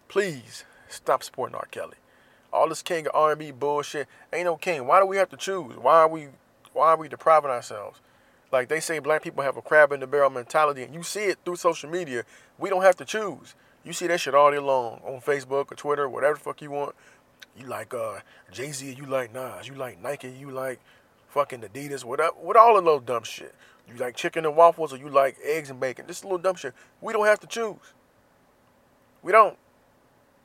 [0.07, 1.67] Please stop supporting R.
[1.71, 1.95] Kelly.
[2.53, 4.85] All this king of R&B bullshit ain't no king.
[4.85, 5.75] Why do we have to choose?
[5.75, 6.27] Why are we
[6.71, 7.99] why are we depriving ourselves?
[8.51, 11.25] Like they say, black people have a crab in the barrel mentality, and you see
[11.25, 12.23] it through social media.
[12.59, 13.55] We don't have to choose.
[13.83, 16.69] You see that shit all day long on Facebook or Twitter, whatever the fuck you
[16.69, 16.95] want.
[17.57, 18.19] You like uh,
[18.51, 20.79] Jay Z, you like Nas, you like Nike, you like
[21.29, 23.55] fucking Adidas, whatever, with all of those dumb shit.
[23.87, 26.05] You like chicken and waffles, or you like eggs and bacon.
[26.07, 26.73] Just a little dumb shit.
[27.01, 27.93] We don't have to choose.
[29.23, 29.57] We don't.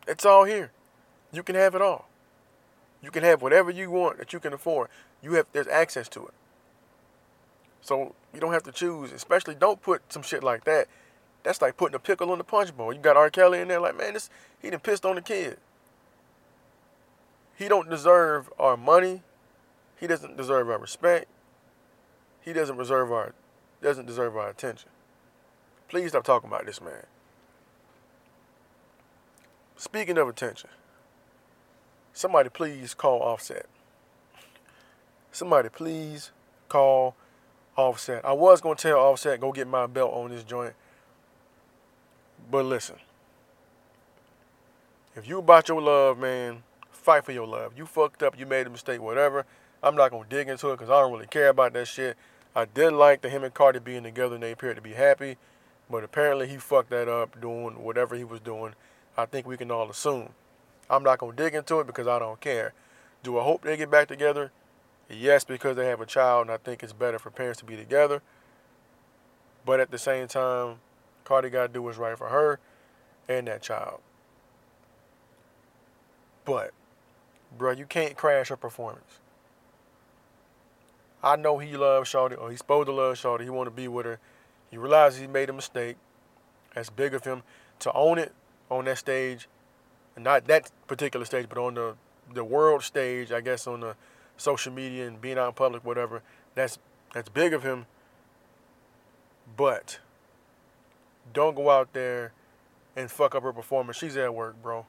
[0.06, 0.72] It's all here.
[1.32, 2.08] You can have it all.
[3.02, 4.88] You can have whatever you want that you can afford.
[5.22, 6.34] You have there's access to it.
[7.80, 9.12] So you don't have to choose.
[9.12, 10.88] Especially don't put some shit like that.
[11.44, 12.92] That's like putting a pickle on the punch bowl.
[12.92, 13.30] You got R.
[13.30, 15.58] Kelly in there, like man, this he done pissed on the kid.
[17.56, 19.22] He don't deserve our money.
[19.98, 21.26] He doesn't deserve our respect.
[22.40, 23.32] He doesn't deserve our
[23.82, 24.90] doesn't deserve our attention.
[25.88, 27.06] Please stop talking about this man.
[29.76, 30.70] Speaking of attention,
[32.18, 33.66] somebody please call Offset.
[35.30, 36.32] Somebody please
[36.68, 37.14] call
[37.76, 38.24] Offset.
[38.24, 40.74] I was gonna tell Offset go get my belt on this joint,
[42.50, 42.96] but listen.
[45.14, 47.72] If you about your love, man, fight for your love.
[47.76, 49.46] You fucked up, you made a mistake, whatever.
[49.80, 52.16] I'm not gonna dig into it because I don't really care about that shit.
[52.54, 55.36] I did like the him and Cardi being together and they appeared to be happy,
[55.88, 58.74] but apparently he fucked that up doing whatever he was doing.
[59.16, 60.30] I think we can all assume.
[60.90, 62.72] I'm not gonna dig into it because I don't care.
[63.22, 64.52] Do I hope they get back together?
[65.10, 67.76] Yes, because they have a child, and I think it's better for parents to be
[67.76, 68.22] together.
[69.64, 70.76] But at the same time,
[71.24, 72.58] Cardi got to do what's right for her
[73.28, 74.00] and that child.
[76.44, 76.72] But,
[77.56, 79.20] bro, you can't crash her performance.
[81.22, 83.42] I know he loves Shawty, or he's supposed to love Shawty.
[83.42, 84.18] He want to be with her.
[84.70, 85.96] He realizes he made a mistake.
[86.74, 87.42] That's big of him
[87.80, 88.32] to own it
[88.70, 89.48] on that stage,
[90.22, 91.94] not that particular stage, but on the
[92.32, 93.32] the world stage.
[93.32, 93.96] I guess on the
[94.36, 96.22] social media and being out in public, whatever.
[96.54, 96.78] That's
[97.12, 97.86] that's big of him.
[99.56, 99.98] But
[101.32, 102.32] don't go out there
[102.96, 103.96] and fuck up her performance.
[103.96, 104.86] She's at work, bro.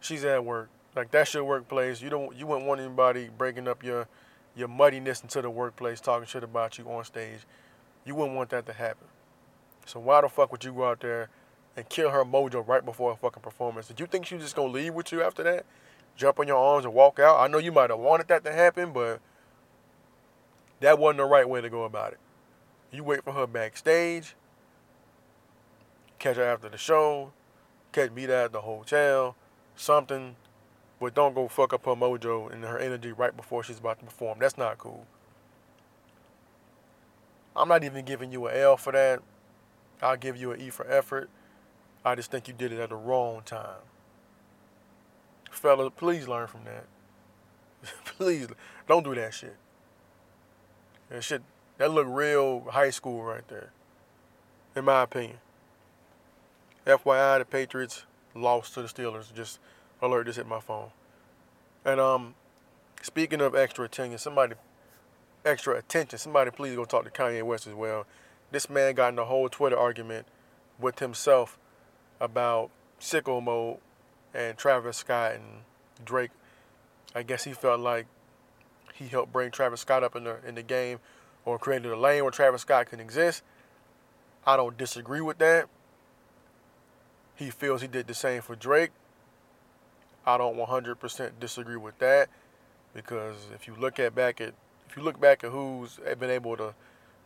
[0.00, 0.68] She's at work.
[0.94, 2.02] Like that's your workplace.
[2.02, 4.08] You don't you wouldn't want anybody breaking up your
[4.56, 7.40] your muddiness into the workplace, talking shit about you on stage.
[8.04, 9.06] You wouldn't want that to happen.
[9.86, 11.28] So why the fuck would you go out there
[11.80, 13.88] and kill her mojo right before a fucking performance?
[13.88, 15.66] Did you think she was just gonna leave with you after that?
[16.20, 17.40] jump on your arms and walk out.
[17.40, 19.20] I know you might have wanted that to happen, but
[20.80, 22.18] that wasn't the right way to go about it.
[22.92, 24.34] You wait for her backstage,
[26.18, 27.32] catch her after the show,
[27.92, 29.34] catch me there at the hotel,
[29.76, 30.36] something,
[31.00, 34.04] but don't go fuck up her mojo and her energy right before she's about to
[34.04, 34.38] perform.
[34.40, 35.06] That's not cool.
[37.56, 39.22] I'm not even giving you an L for that.
[40.02, 41.30] I'll give you an E for effort.
[42.04, 43.82] I just think you did it at the wrong time.
[45.50, 46.86] Fella, please learn from that.
[48.04, 48.48] please
[48.88, 49.56] don't do that shit.
[51.10, 51.42] That shit
[51.78, 53.70] that look real high school right there.
[54.76, 55.38] In my opinion.
[56.86, 59.32] FYI, the Patriots lost to the Steelers.
[59.34, 59.58] Just
[60.00, 60.90] alert this hit my phone.
[61.84, 62.34] And um,
[63.02, 64.54] speaking of extra attention, somebody
[65.44, 66.18] extra attention.
[66.18, 68.06] Somebody please go talk to Kanye West as well.
[68.50, 70.26] This man got in a whole Twitter argument
[70.78, 71.58] with himself
[72.20, 73.78] about sicko mode
[74.34, 75.44] and Travis Scott and
[76.04, 76.30] Drake.
[77.14, 78.06] I guess he felt like
[78.94, 80.98] he helped bring Travis Scott up in the in the game
[81.44, 83.42] or created a lane where Travis Scott can exist.
[84.46, 85.68] I don't disagree with that.
[87.36, 88.90] He feels he did the same for Drake.
[90.26, 92.28] I don't 100% disagree with that
[92.94, 94.54] because if you look at back at
[94.88, 96.74] if you look back at who's been able to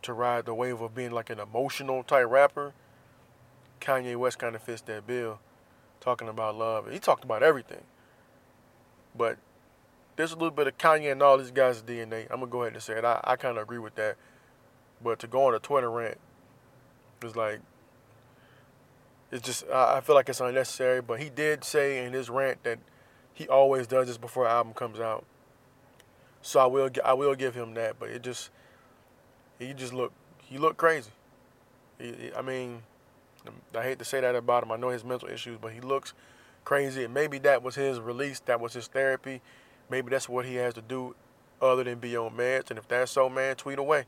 [0.03, 2.73] to ride the wave of being like an emotional type rapper,
[3.81, 5.39] Kanye West kind of fits that bill,
[5.99, 6.91] talking about love.
[6.91, 7.83] He talked about everything,
[9.15, 9.37] but
[10.15, 12.23] there's a little bit of Kanye and all these guys' DNA.
[12.29, 13.05] I'm gonna go ahead and say it.
[13.05, 14.15] I, I kind of agree with that,
[15.03, 16.17] but to go on a Twitter rant
[17.23, 17.59] is like
[19.31, 21.01] it's just I feel like it's unnecessary.
[21.01, 22.79] But he did say in his rant that
[23.33, 25.25] he always does this before an album comes out.
[26.41, 27.99] So I will I will give him that.
[27.99, 28.49] But it just
[29.59, 31.11] he just looked he looked crazy.
[31.99, 32.83] He, I mean,
[33.75, 34.71] I hate to say that about him.
[34.71, 36.13] I know his mental issues, but he looks
[36.63, 37.03] crazy.
[37.03, 38.39] And maybe that was his release.
[38.41, 39.41] That was his therapy.
[39.89, 41.15] Maybe that's what he has to do,
[41.61, 42.69] other than be on meds.
[42.69, 44.05] And if that's so, man, tweet away.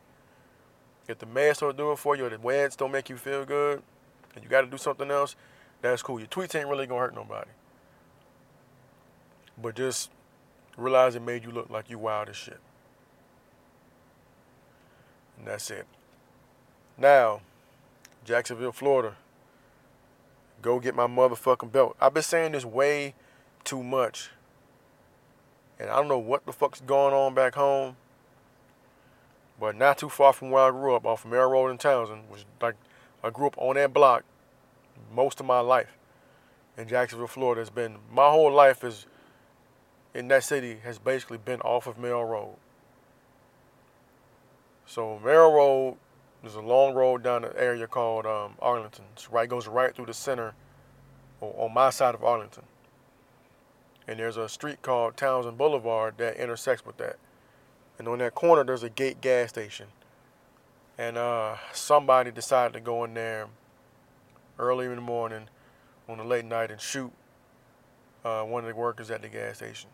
[1.08, 3.46] If the meds don't do it for you, or the meds don't make you feel
[3.46, 3.82] good,
[4.36, 5.36] and you got to do something else,
[5.82, 6.20] that's cool.
[6.20, 7.50] Your tweets ain't really gonna hurt nobody.
[9.62, 10.12] But just
[10.76, 12.60] realize it made you look like you wild as shit.
[15.38, 15.86] And that's it.
[16.98, 17.42] Now,
[18.26, 19.16] Jacksonville, Florida.
[20.62, 21.96] Go get my motherfucking belt.
[22.02, 23.14] I've been saying this way
[23.64, 24.32] too much.
[25.80, 27.98] And I don't know what the fuck's going on back home.
[29.60, 32.30] But not too far from where I grew up, off of Merrill Road in Townsend,
[32.30, 32.76] which like
[33.24, 34.24] I grew up on that block
[35.14, 35.98] most of my life
[36.78, 37.62] in Jacksonville, Florida.
[37.62, 39.06] It's been my whole life is
[40.14, 42.56] in that city has basically been off of Merrill Road.
[44.86, 45.98] So Merrill Road
[46.48, 49.04] there's a long road down the area called um, Arlington.
[49.12, 50.54] It's right goes right through the center,
[51.42, 52.64] on my side of Arlington.
[54.08, 57.18] And there's a street called Townsend Boulevard that intersects with that.
[58.00, 59.88] And on that corner, there's a gate gas station.
[60.98, 63.48] And uh, somebody decided to go in there
[64.58, 65.50] early in the morning
[66.08, 67.12] on a late night and shoot
[68.24, 69.90] uh, one of the workers at the gas station.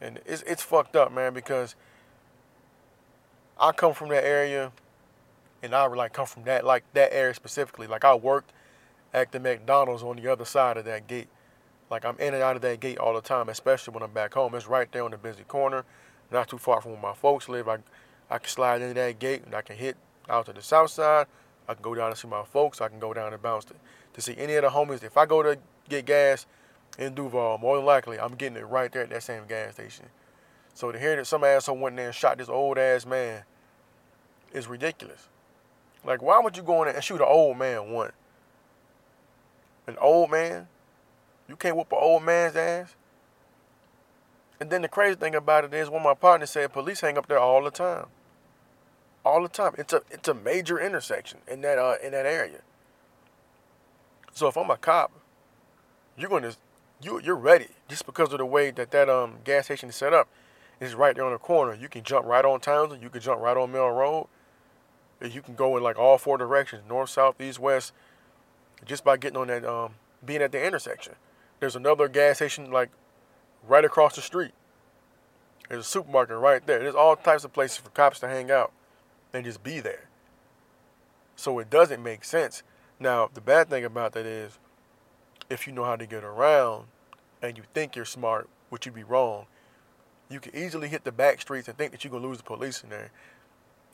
[0.00, 1.76] And it's, it's fucked up, man, because
[3.60, 4.72] I come from that area
[5.66, 7.86] and I like come from that like that area specifically.
[7.86, 8.52] Like I worked
[9.12, 11.28] at the McDonald's on the other side of that gate.
[11.90, 14.34] Like I'm in and out of that gate all the time, especially when I'm back
[14.34, 14.54] home.
[14.54, 15.84] It's right there on the busy corner,
[16.32, 17.68] not too far from where my folks live.
[17.68, 17.78] I
[18.30, 19.96] I can slide into that gate and I can hit
[20.28, 21.26] out to the south side.
[21.68, 22.80] I can go down and see my folks.
[22.80, 23.74] I can go down and bounce to,
[24.14, 25.02] to see any of the homies.
[25.02, 26.46] If I go to get gas
[26.98, 30.06] in Duval, more than likely I'm getting it right there at that same gas station.
[30.74, 33.42] So to hear that some asshole went there and shot this old ass man
[34.52, 35.28] is ridiculous.
[36.06, 38.12] Like, why would you go in there and shoot an old man one?
[39.88, 40.68] An old man?
[41.48, 42.94] You can't whoop an old man's ass?
[44.60, 47.26] And then the crazy thing about it is, when my partner said police hang up
[47.26, 48.06] there all the time.
[49.24, 49.74] All the time.
[49.76, 52.60] It's a it's a major intersection in that uh, in that area.
[54.32, 55.10] So if I'm a cop,
[56.16, 56.52] you're gonna
[57.02, 60.12] you you're ready just because of the way that that um gas station is set
[60.12, 60.28] up.
[60.80, 61.74] It's right there on the corner.
[61.74, 63.02] You can jump right on Townsend.
[63.02, 64.28] You can jump right on Merrill Road
[65.22, 67.92] you can go in like all four directions north south east west
[68.84, 71.14] just by getting on that um, being at the intersection.
[71.60, 72.90] There's another gas station like
[73.66, 74.52] right across the street.
[75.68, 76.80] There's a supermarket right there.
[76.80, 78.72] There's all types of places for cops to hang out
[79.32, 80.08] and just be there.
[81.34, 82.62] So it doesn't make sense.
[83.00, 84.58] Now the bad thing about that is
[85.48, 86.86] if you know how to get around
[87.42, 89.46] and you think you're smart which you'd be wrong
[90.28, 92.44] you can easily hit the back streets and think that you're going to lose the
[92.44, 93.10] police in there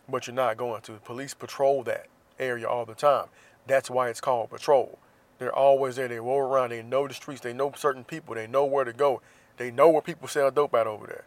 [0.09, 0.93] but you're not going to.
[0.95, 2.07] Police patrol that
[2.39, 3.27] area all the time.
[3.67, 4.99] That's why it's called patrol.
[5.39, 6.09] They're always there.
[6.09, 6.71] They roll around.
[6.71, 7.41] They know the streets.
[7.41, 8.35] They know certain people.
[8.35, 9.21] They know where to go.
[9.57, 11.25] They know where people sell dope at over there.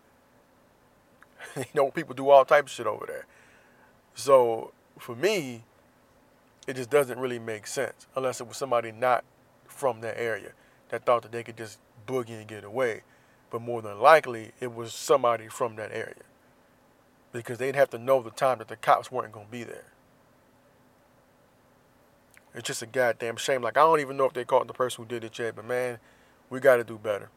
[1.55, 3.25] they know people do all types of shit over there.
[4.13, 5.63] So for me,
[6.67, 9.23] it just doesn't really make sense unless it was somebody not
[9.67, 10.51] from that area
[10.89, 13.01] that thought that they could just boogie and get away.
[13.51, 16.23] But more than likely, it was somebody from that area
[17.41, 19.85] because they'd have to know the time that the cops weren't going to be there.
[22.53, 23.61] It's just a goddamn shame.
[23.61, 25.65] Like, I don't even know if they caught the person who did it yet, but
[25.65, 25.99] man,
[26.49, 27.29] we got to do better.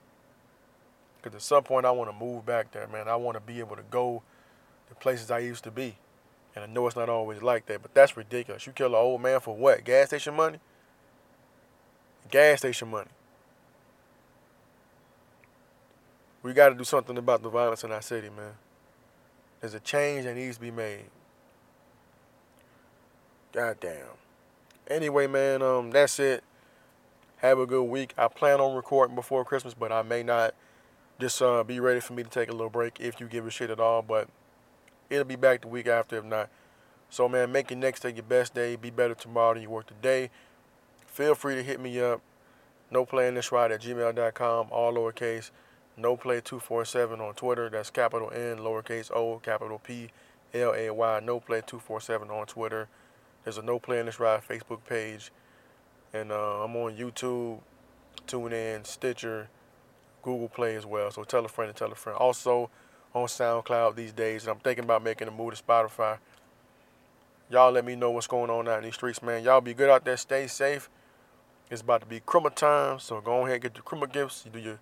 [1.21, 3.09] Because at some point, I want to move back there, man.
[3.09, 4.23] I want to be able to go
[4.89, 5.97] to places I used to be.
[6.55, 8.67] And I know it's not always like that, but that's ridiculous.
[8.67, 9.85] You kill an old man for what?
[9.85, 10.61] Gas station money?
[12.31, 13.11] Gas station money.
[16.45, 18.55] We got to do something about the violence in our city, man.
[19.61, 21.05] There's a change that needs to be made.
[23.53, 24.19] God damn.
[24.89, 26.45] Anyway, man, um, that's it.
[27.39, 28.15] Have a good week.
[28.17, 30.55] I plan on recording before Christmas, but I may not.
[31.21, 33.51] Just uh, be ready for me to take a little break if you give a
[33.51, 34.03] shit at all.
[34.03, 34.29] But
[35.11, 36.49] it'll be back the week after if not.
[37.11, 38.77] So, man, make your next day your best day.
[38.77, 40.31] Be better tomorrow than you were today.
[41.07, 42.21] Feel free to hit me up.
[42.91, 45.51] no playing this ride at gmail.com, all lowercase.
[45.99, 47.69] No play 247 on Twitter.
[47.69, 50.11] That's capital N, lowercase o, capital P,
[50.55, 51.21] L A Y.
[51.25, 52.89] No play 247 on Twitter.
[53.43, 55.33] There's a no play in this ride Facebook page,
[56.13, 57.61] and uh, I'm on YouTube,
[58.27, 59.49] TuneIn, Stitcher,
[60.23, 61.11] Google Play as well.
[61.11, 62.17] So tell a friend and tell a friend.
[62.19, 62.71] Also
[63.15, 66.19] on SoundCloud these days, and I'm thinking about making a move to Spotify.
[67.51, 69.43] Y'all let me know what's going on out in these streets, man.
[69.43, 70.17] Y'all be good out there.
[70.17, 70.91] Stay safe.
[71.71, 74.43] It's about to be Christmas time, so go ahead and get your Christmas gifts.
[74.45, 74.79] You do your,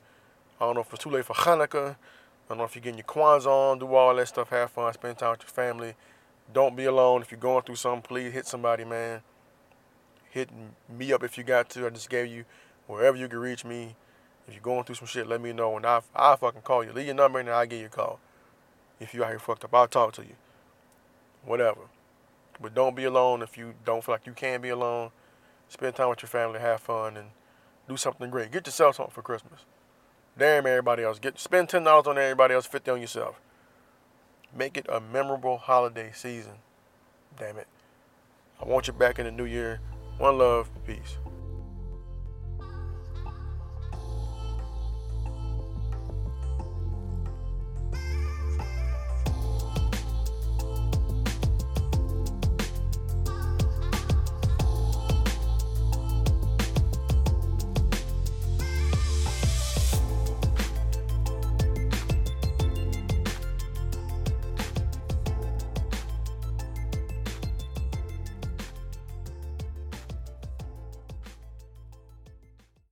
[0.60, 1.92] I don't know if it's too late for Hanukkah.
[1.92, 3.78] I don't know if you're getting your Kwanzaa on.
[3.78, 4.50] Do all that stuff.
[4.50, 4.92] Have fun.
[4.94, 5.94] Spend time with your family.
[6.52, 7.22] Don't be alone.
[7.22, 9.20] If you're going through something, please hit somebody, man.
[10.30, 10.50] Hit
[10.88, 11.86] me up if you got to.
[11.86, 12.44] I just gave you
[12.86, 13.96] wherever you can reach me.
[14.46, 16.92] If you're going through some shit, let me know, and I I fucking call you.
[16.92, 18.20] Leave your number, and I'll give you a call.
[19.00, 20.36] If you out here fucked up, I'll talk to you.
[21.44, 21.80] Whatever.
[22.60, 25.10] But don't be alone if you don't feel like you can be alone.
[25.68, 27.28] Spend time with your family, have fun, and
[27.88, 28.52] do something great.
[28.52, 29.64] Get yourself something for Christmas.
[30.38, 31.18] Damn everybody else.
[31.18, 33.40] Get spend ten dollars on everybody else, fifty on yourself.
[34.54, 36.54] Make it a memorable holiday season.
[37.38, 37.66] Damn it.
[38.60, 39.80] I want you back in the new year.
[40.18, 41.18] One love, peace.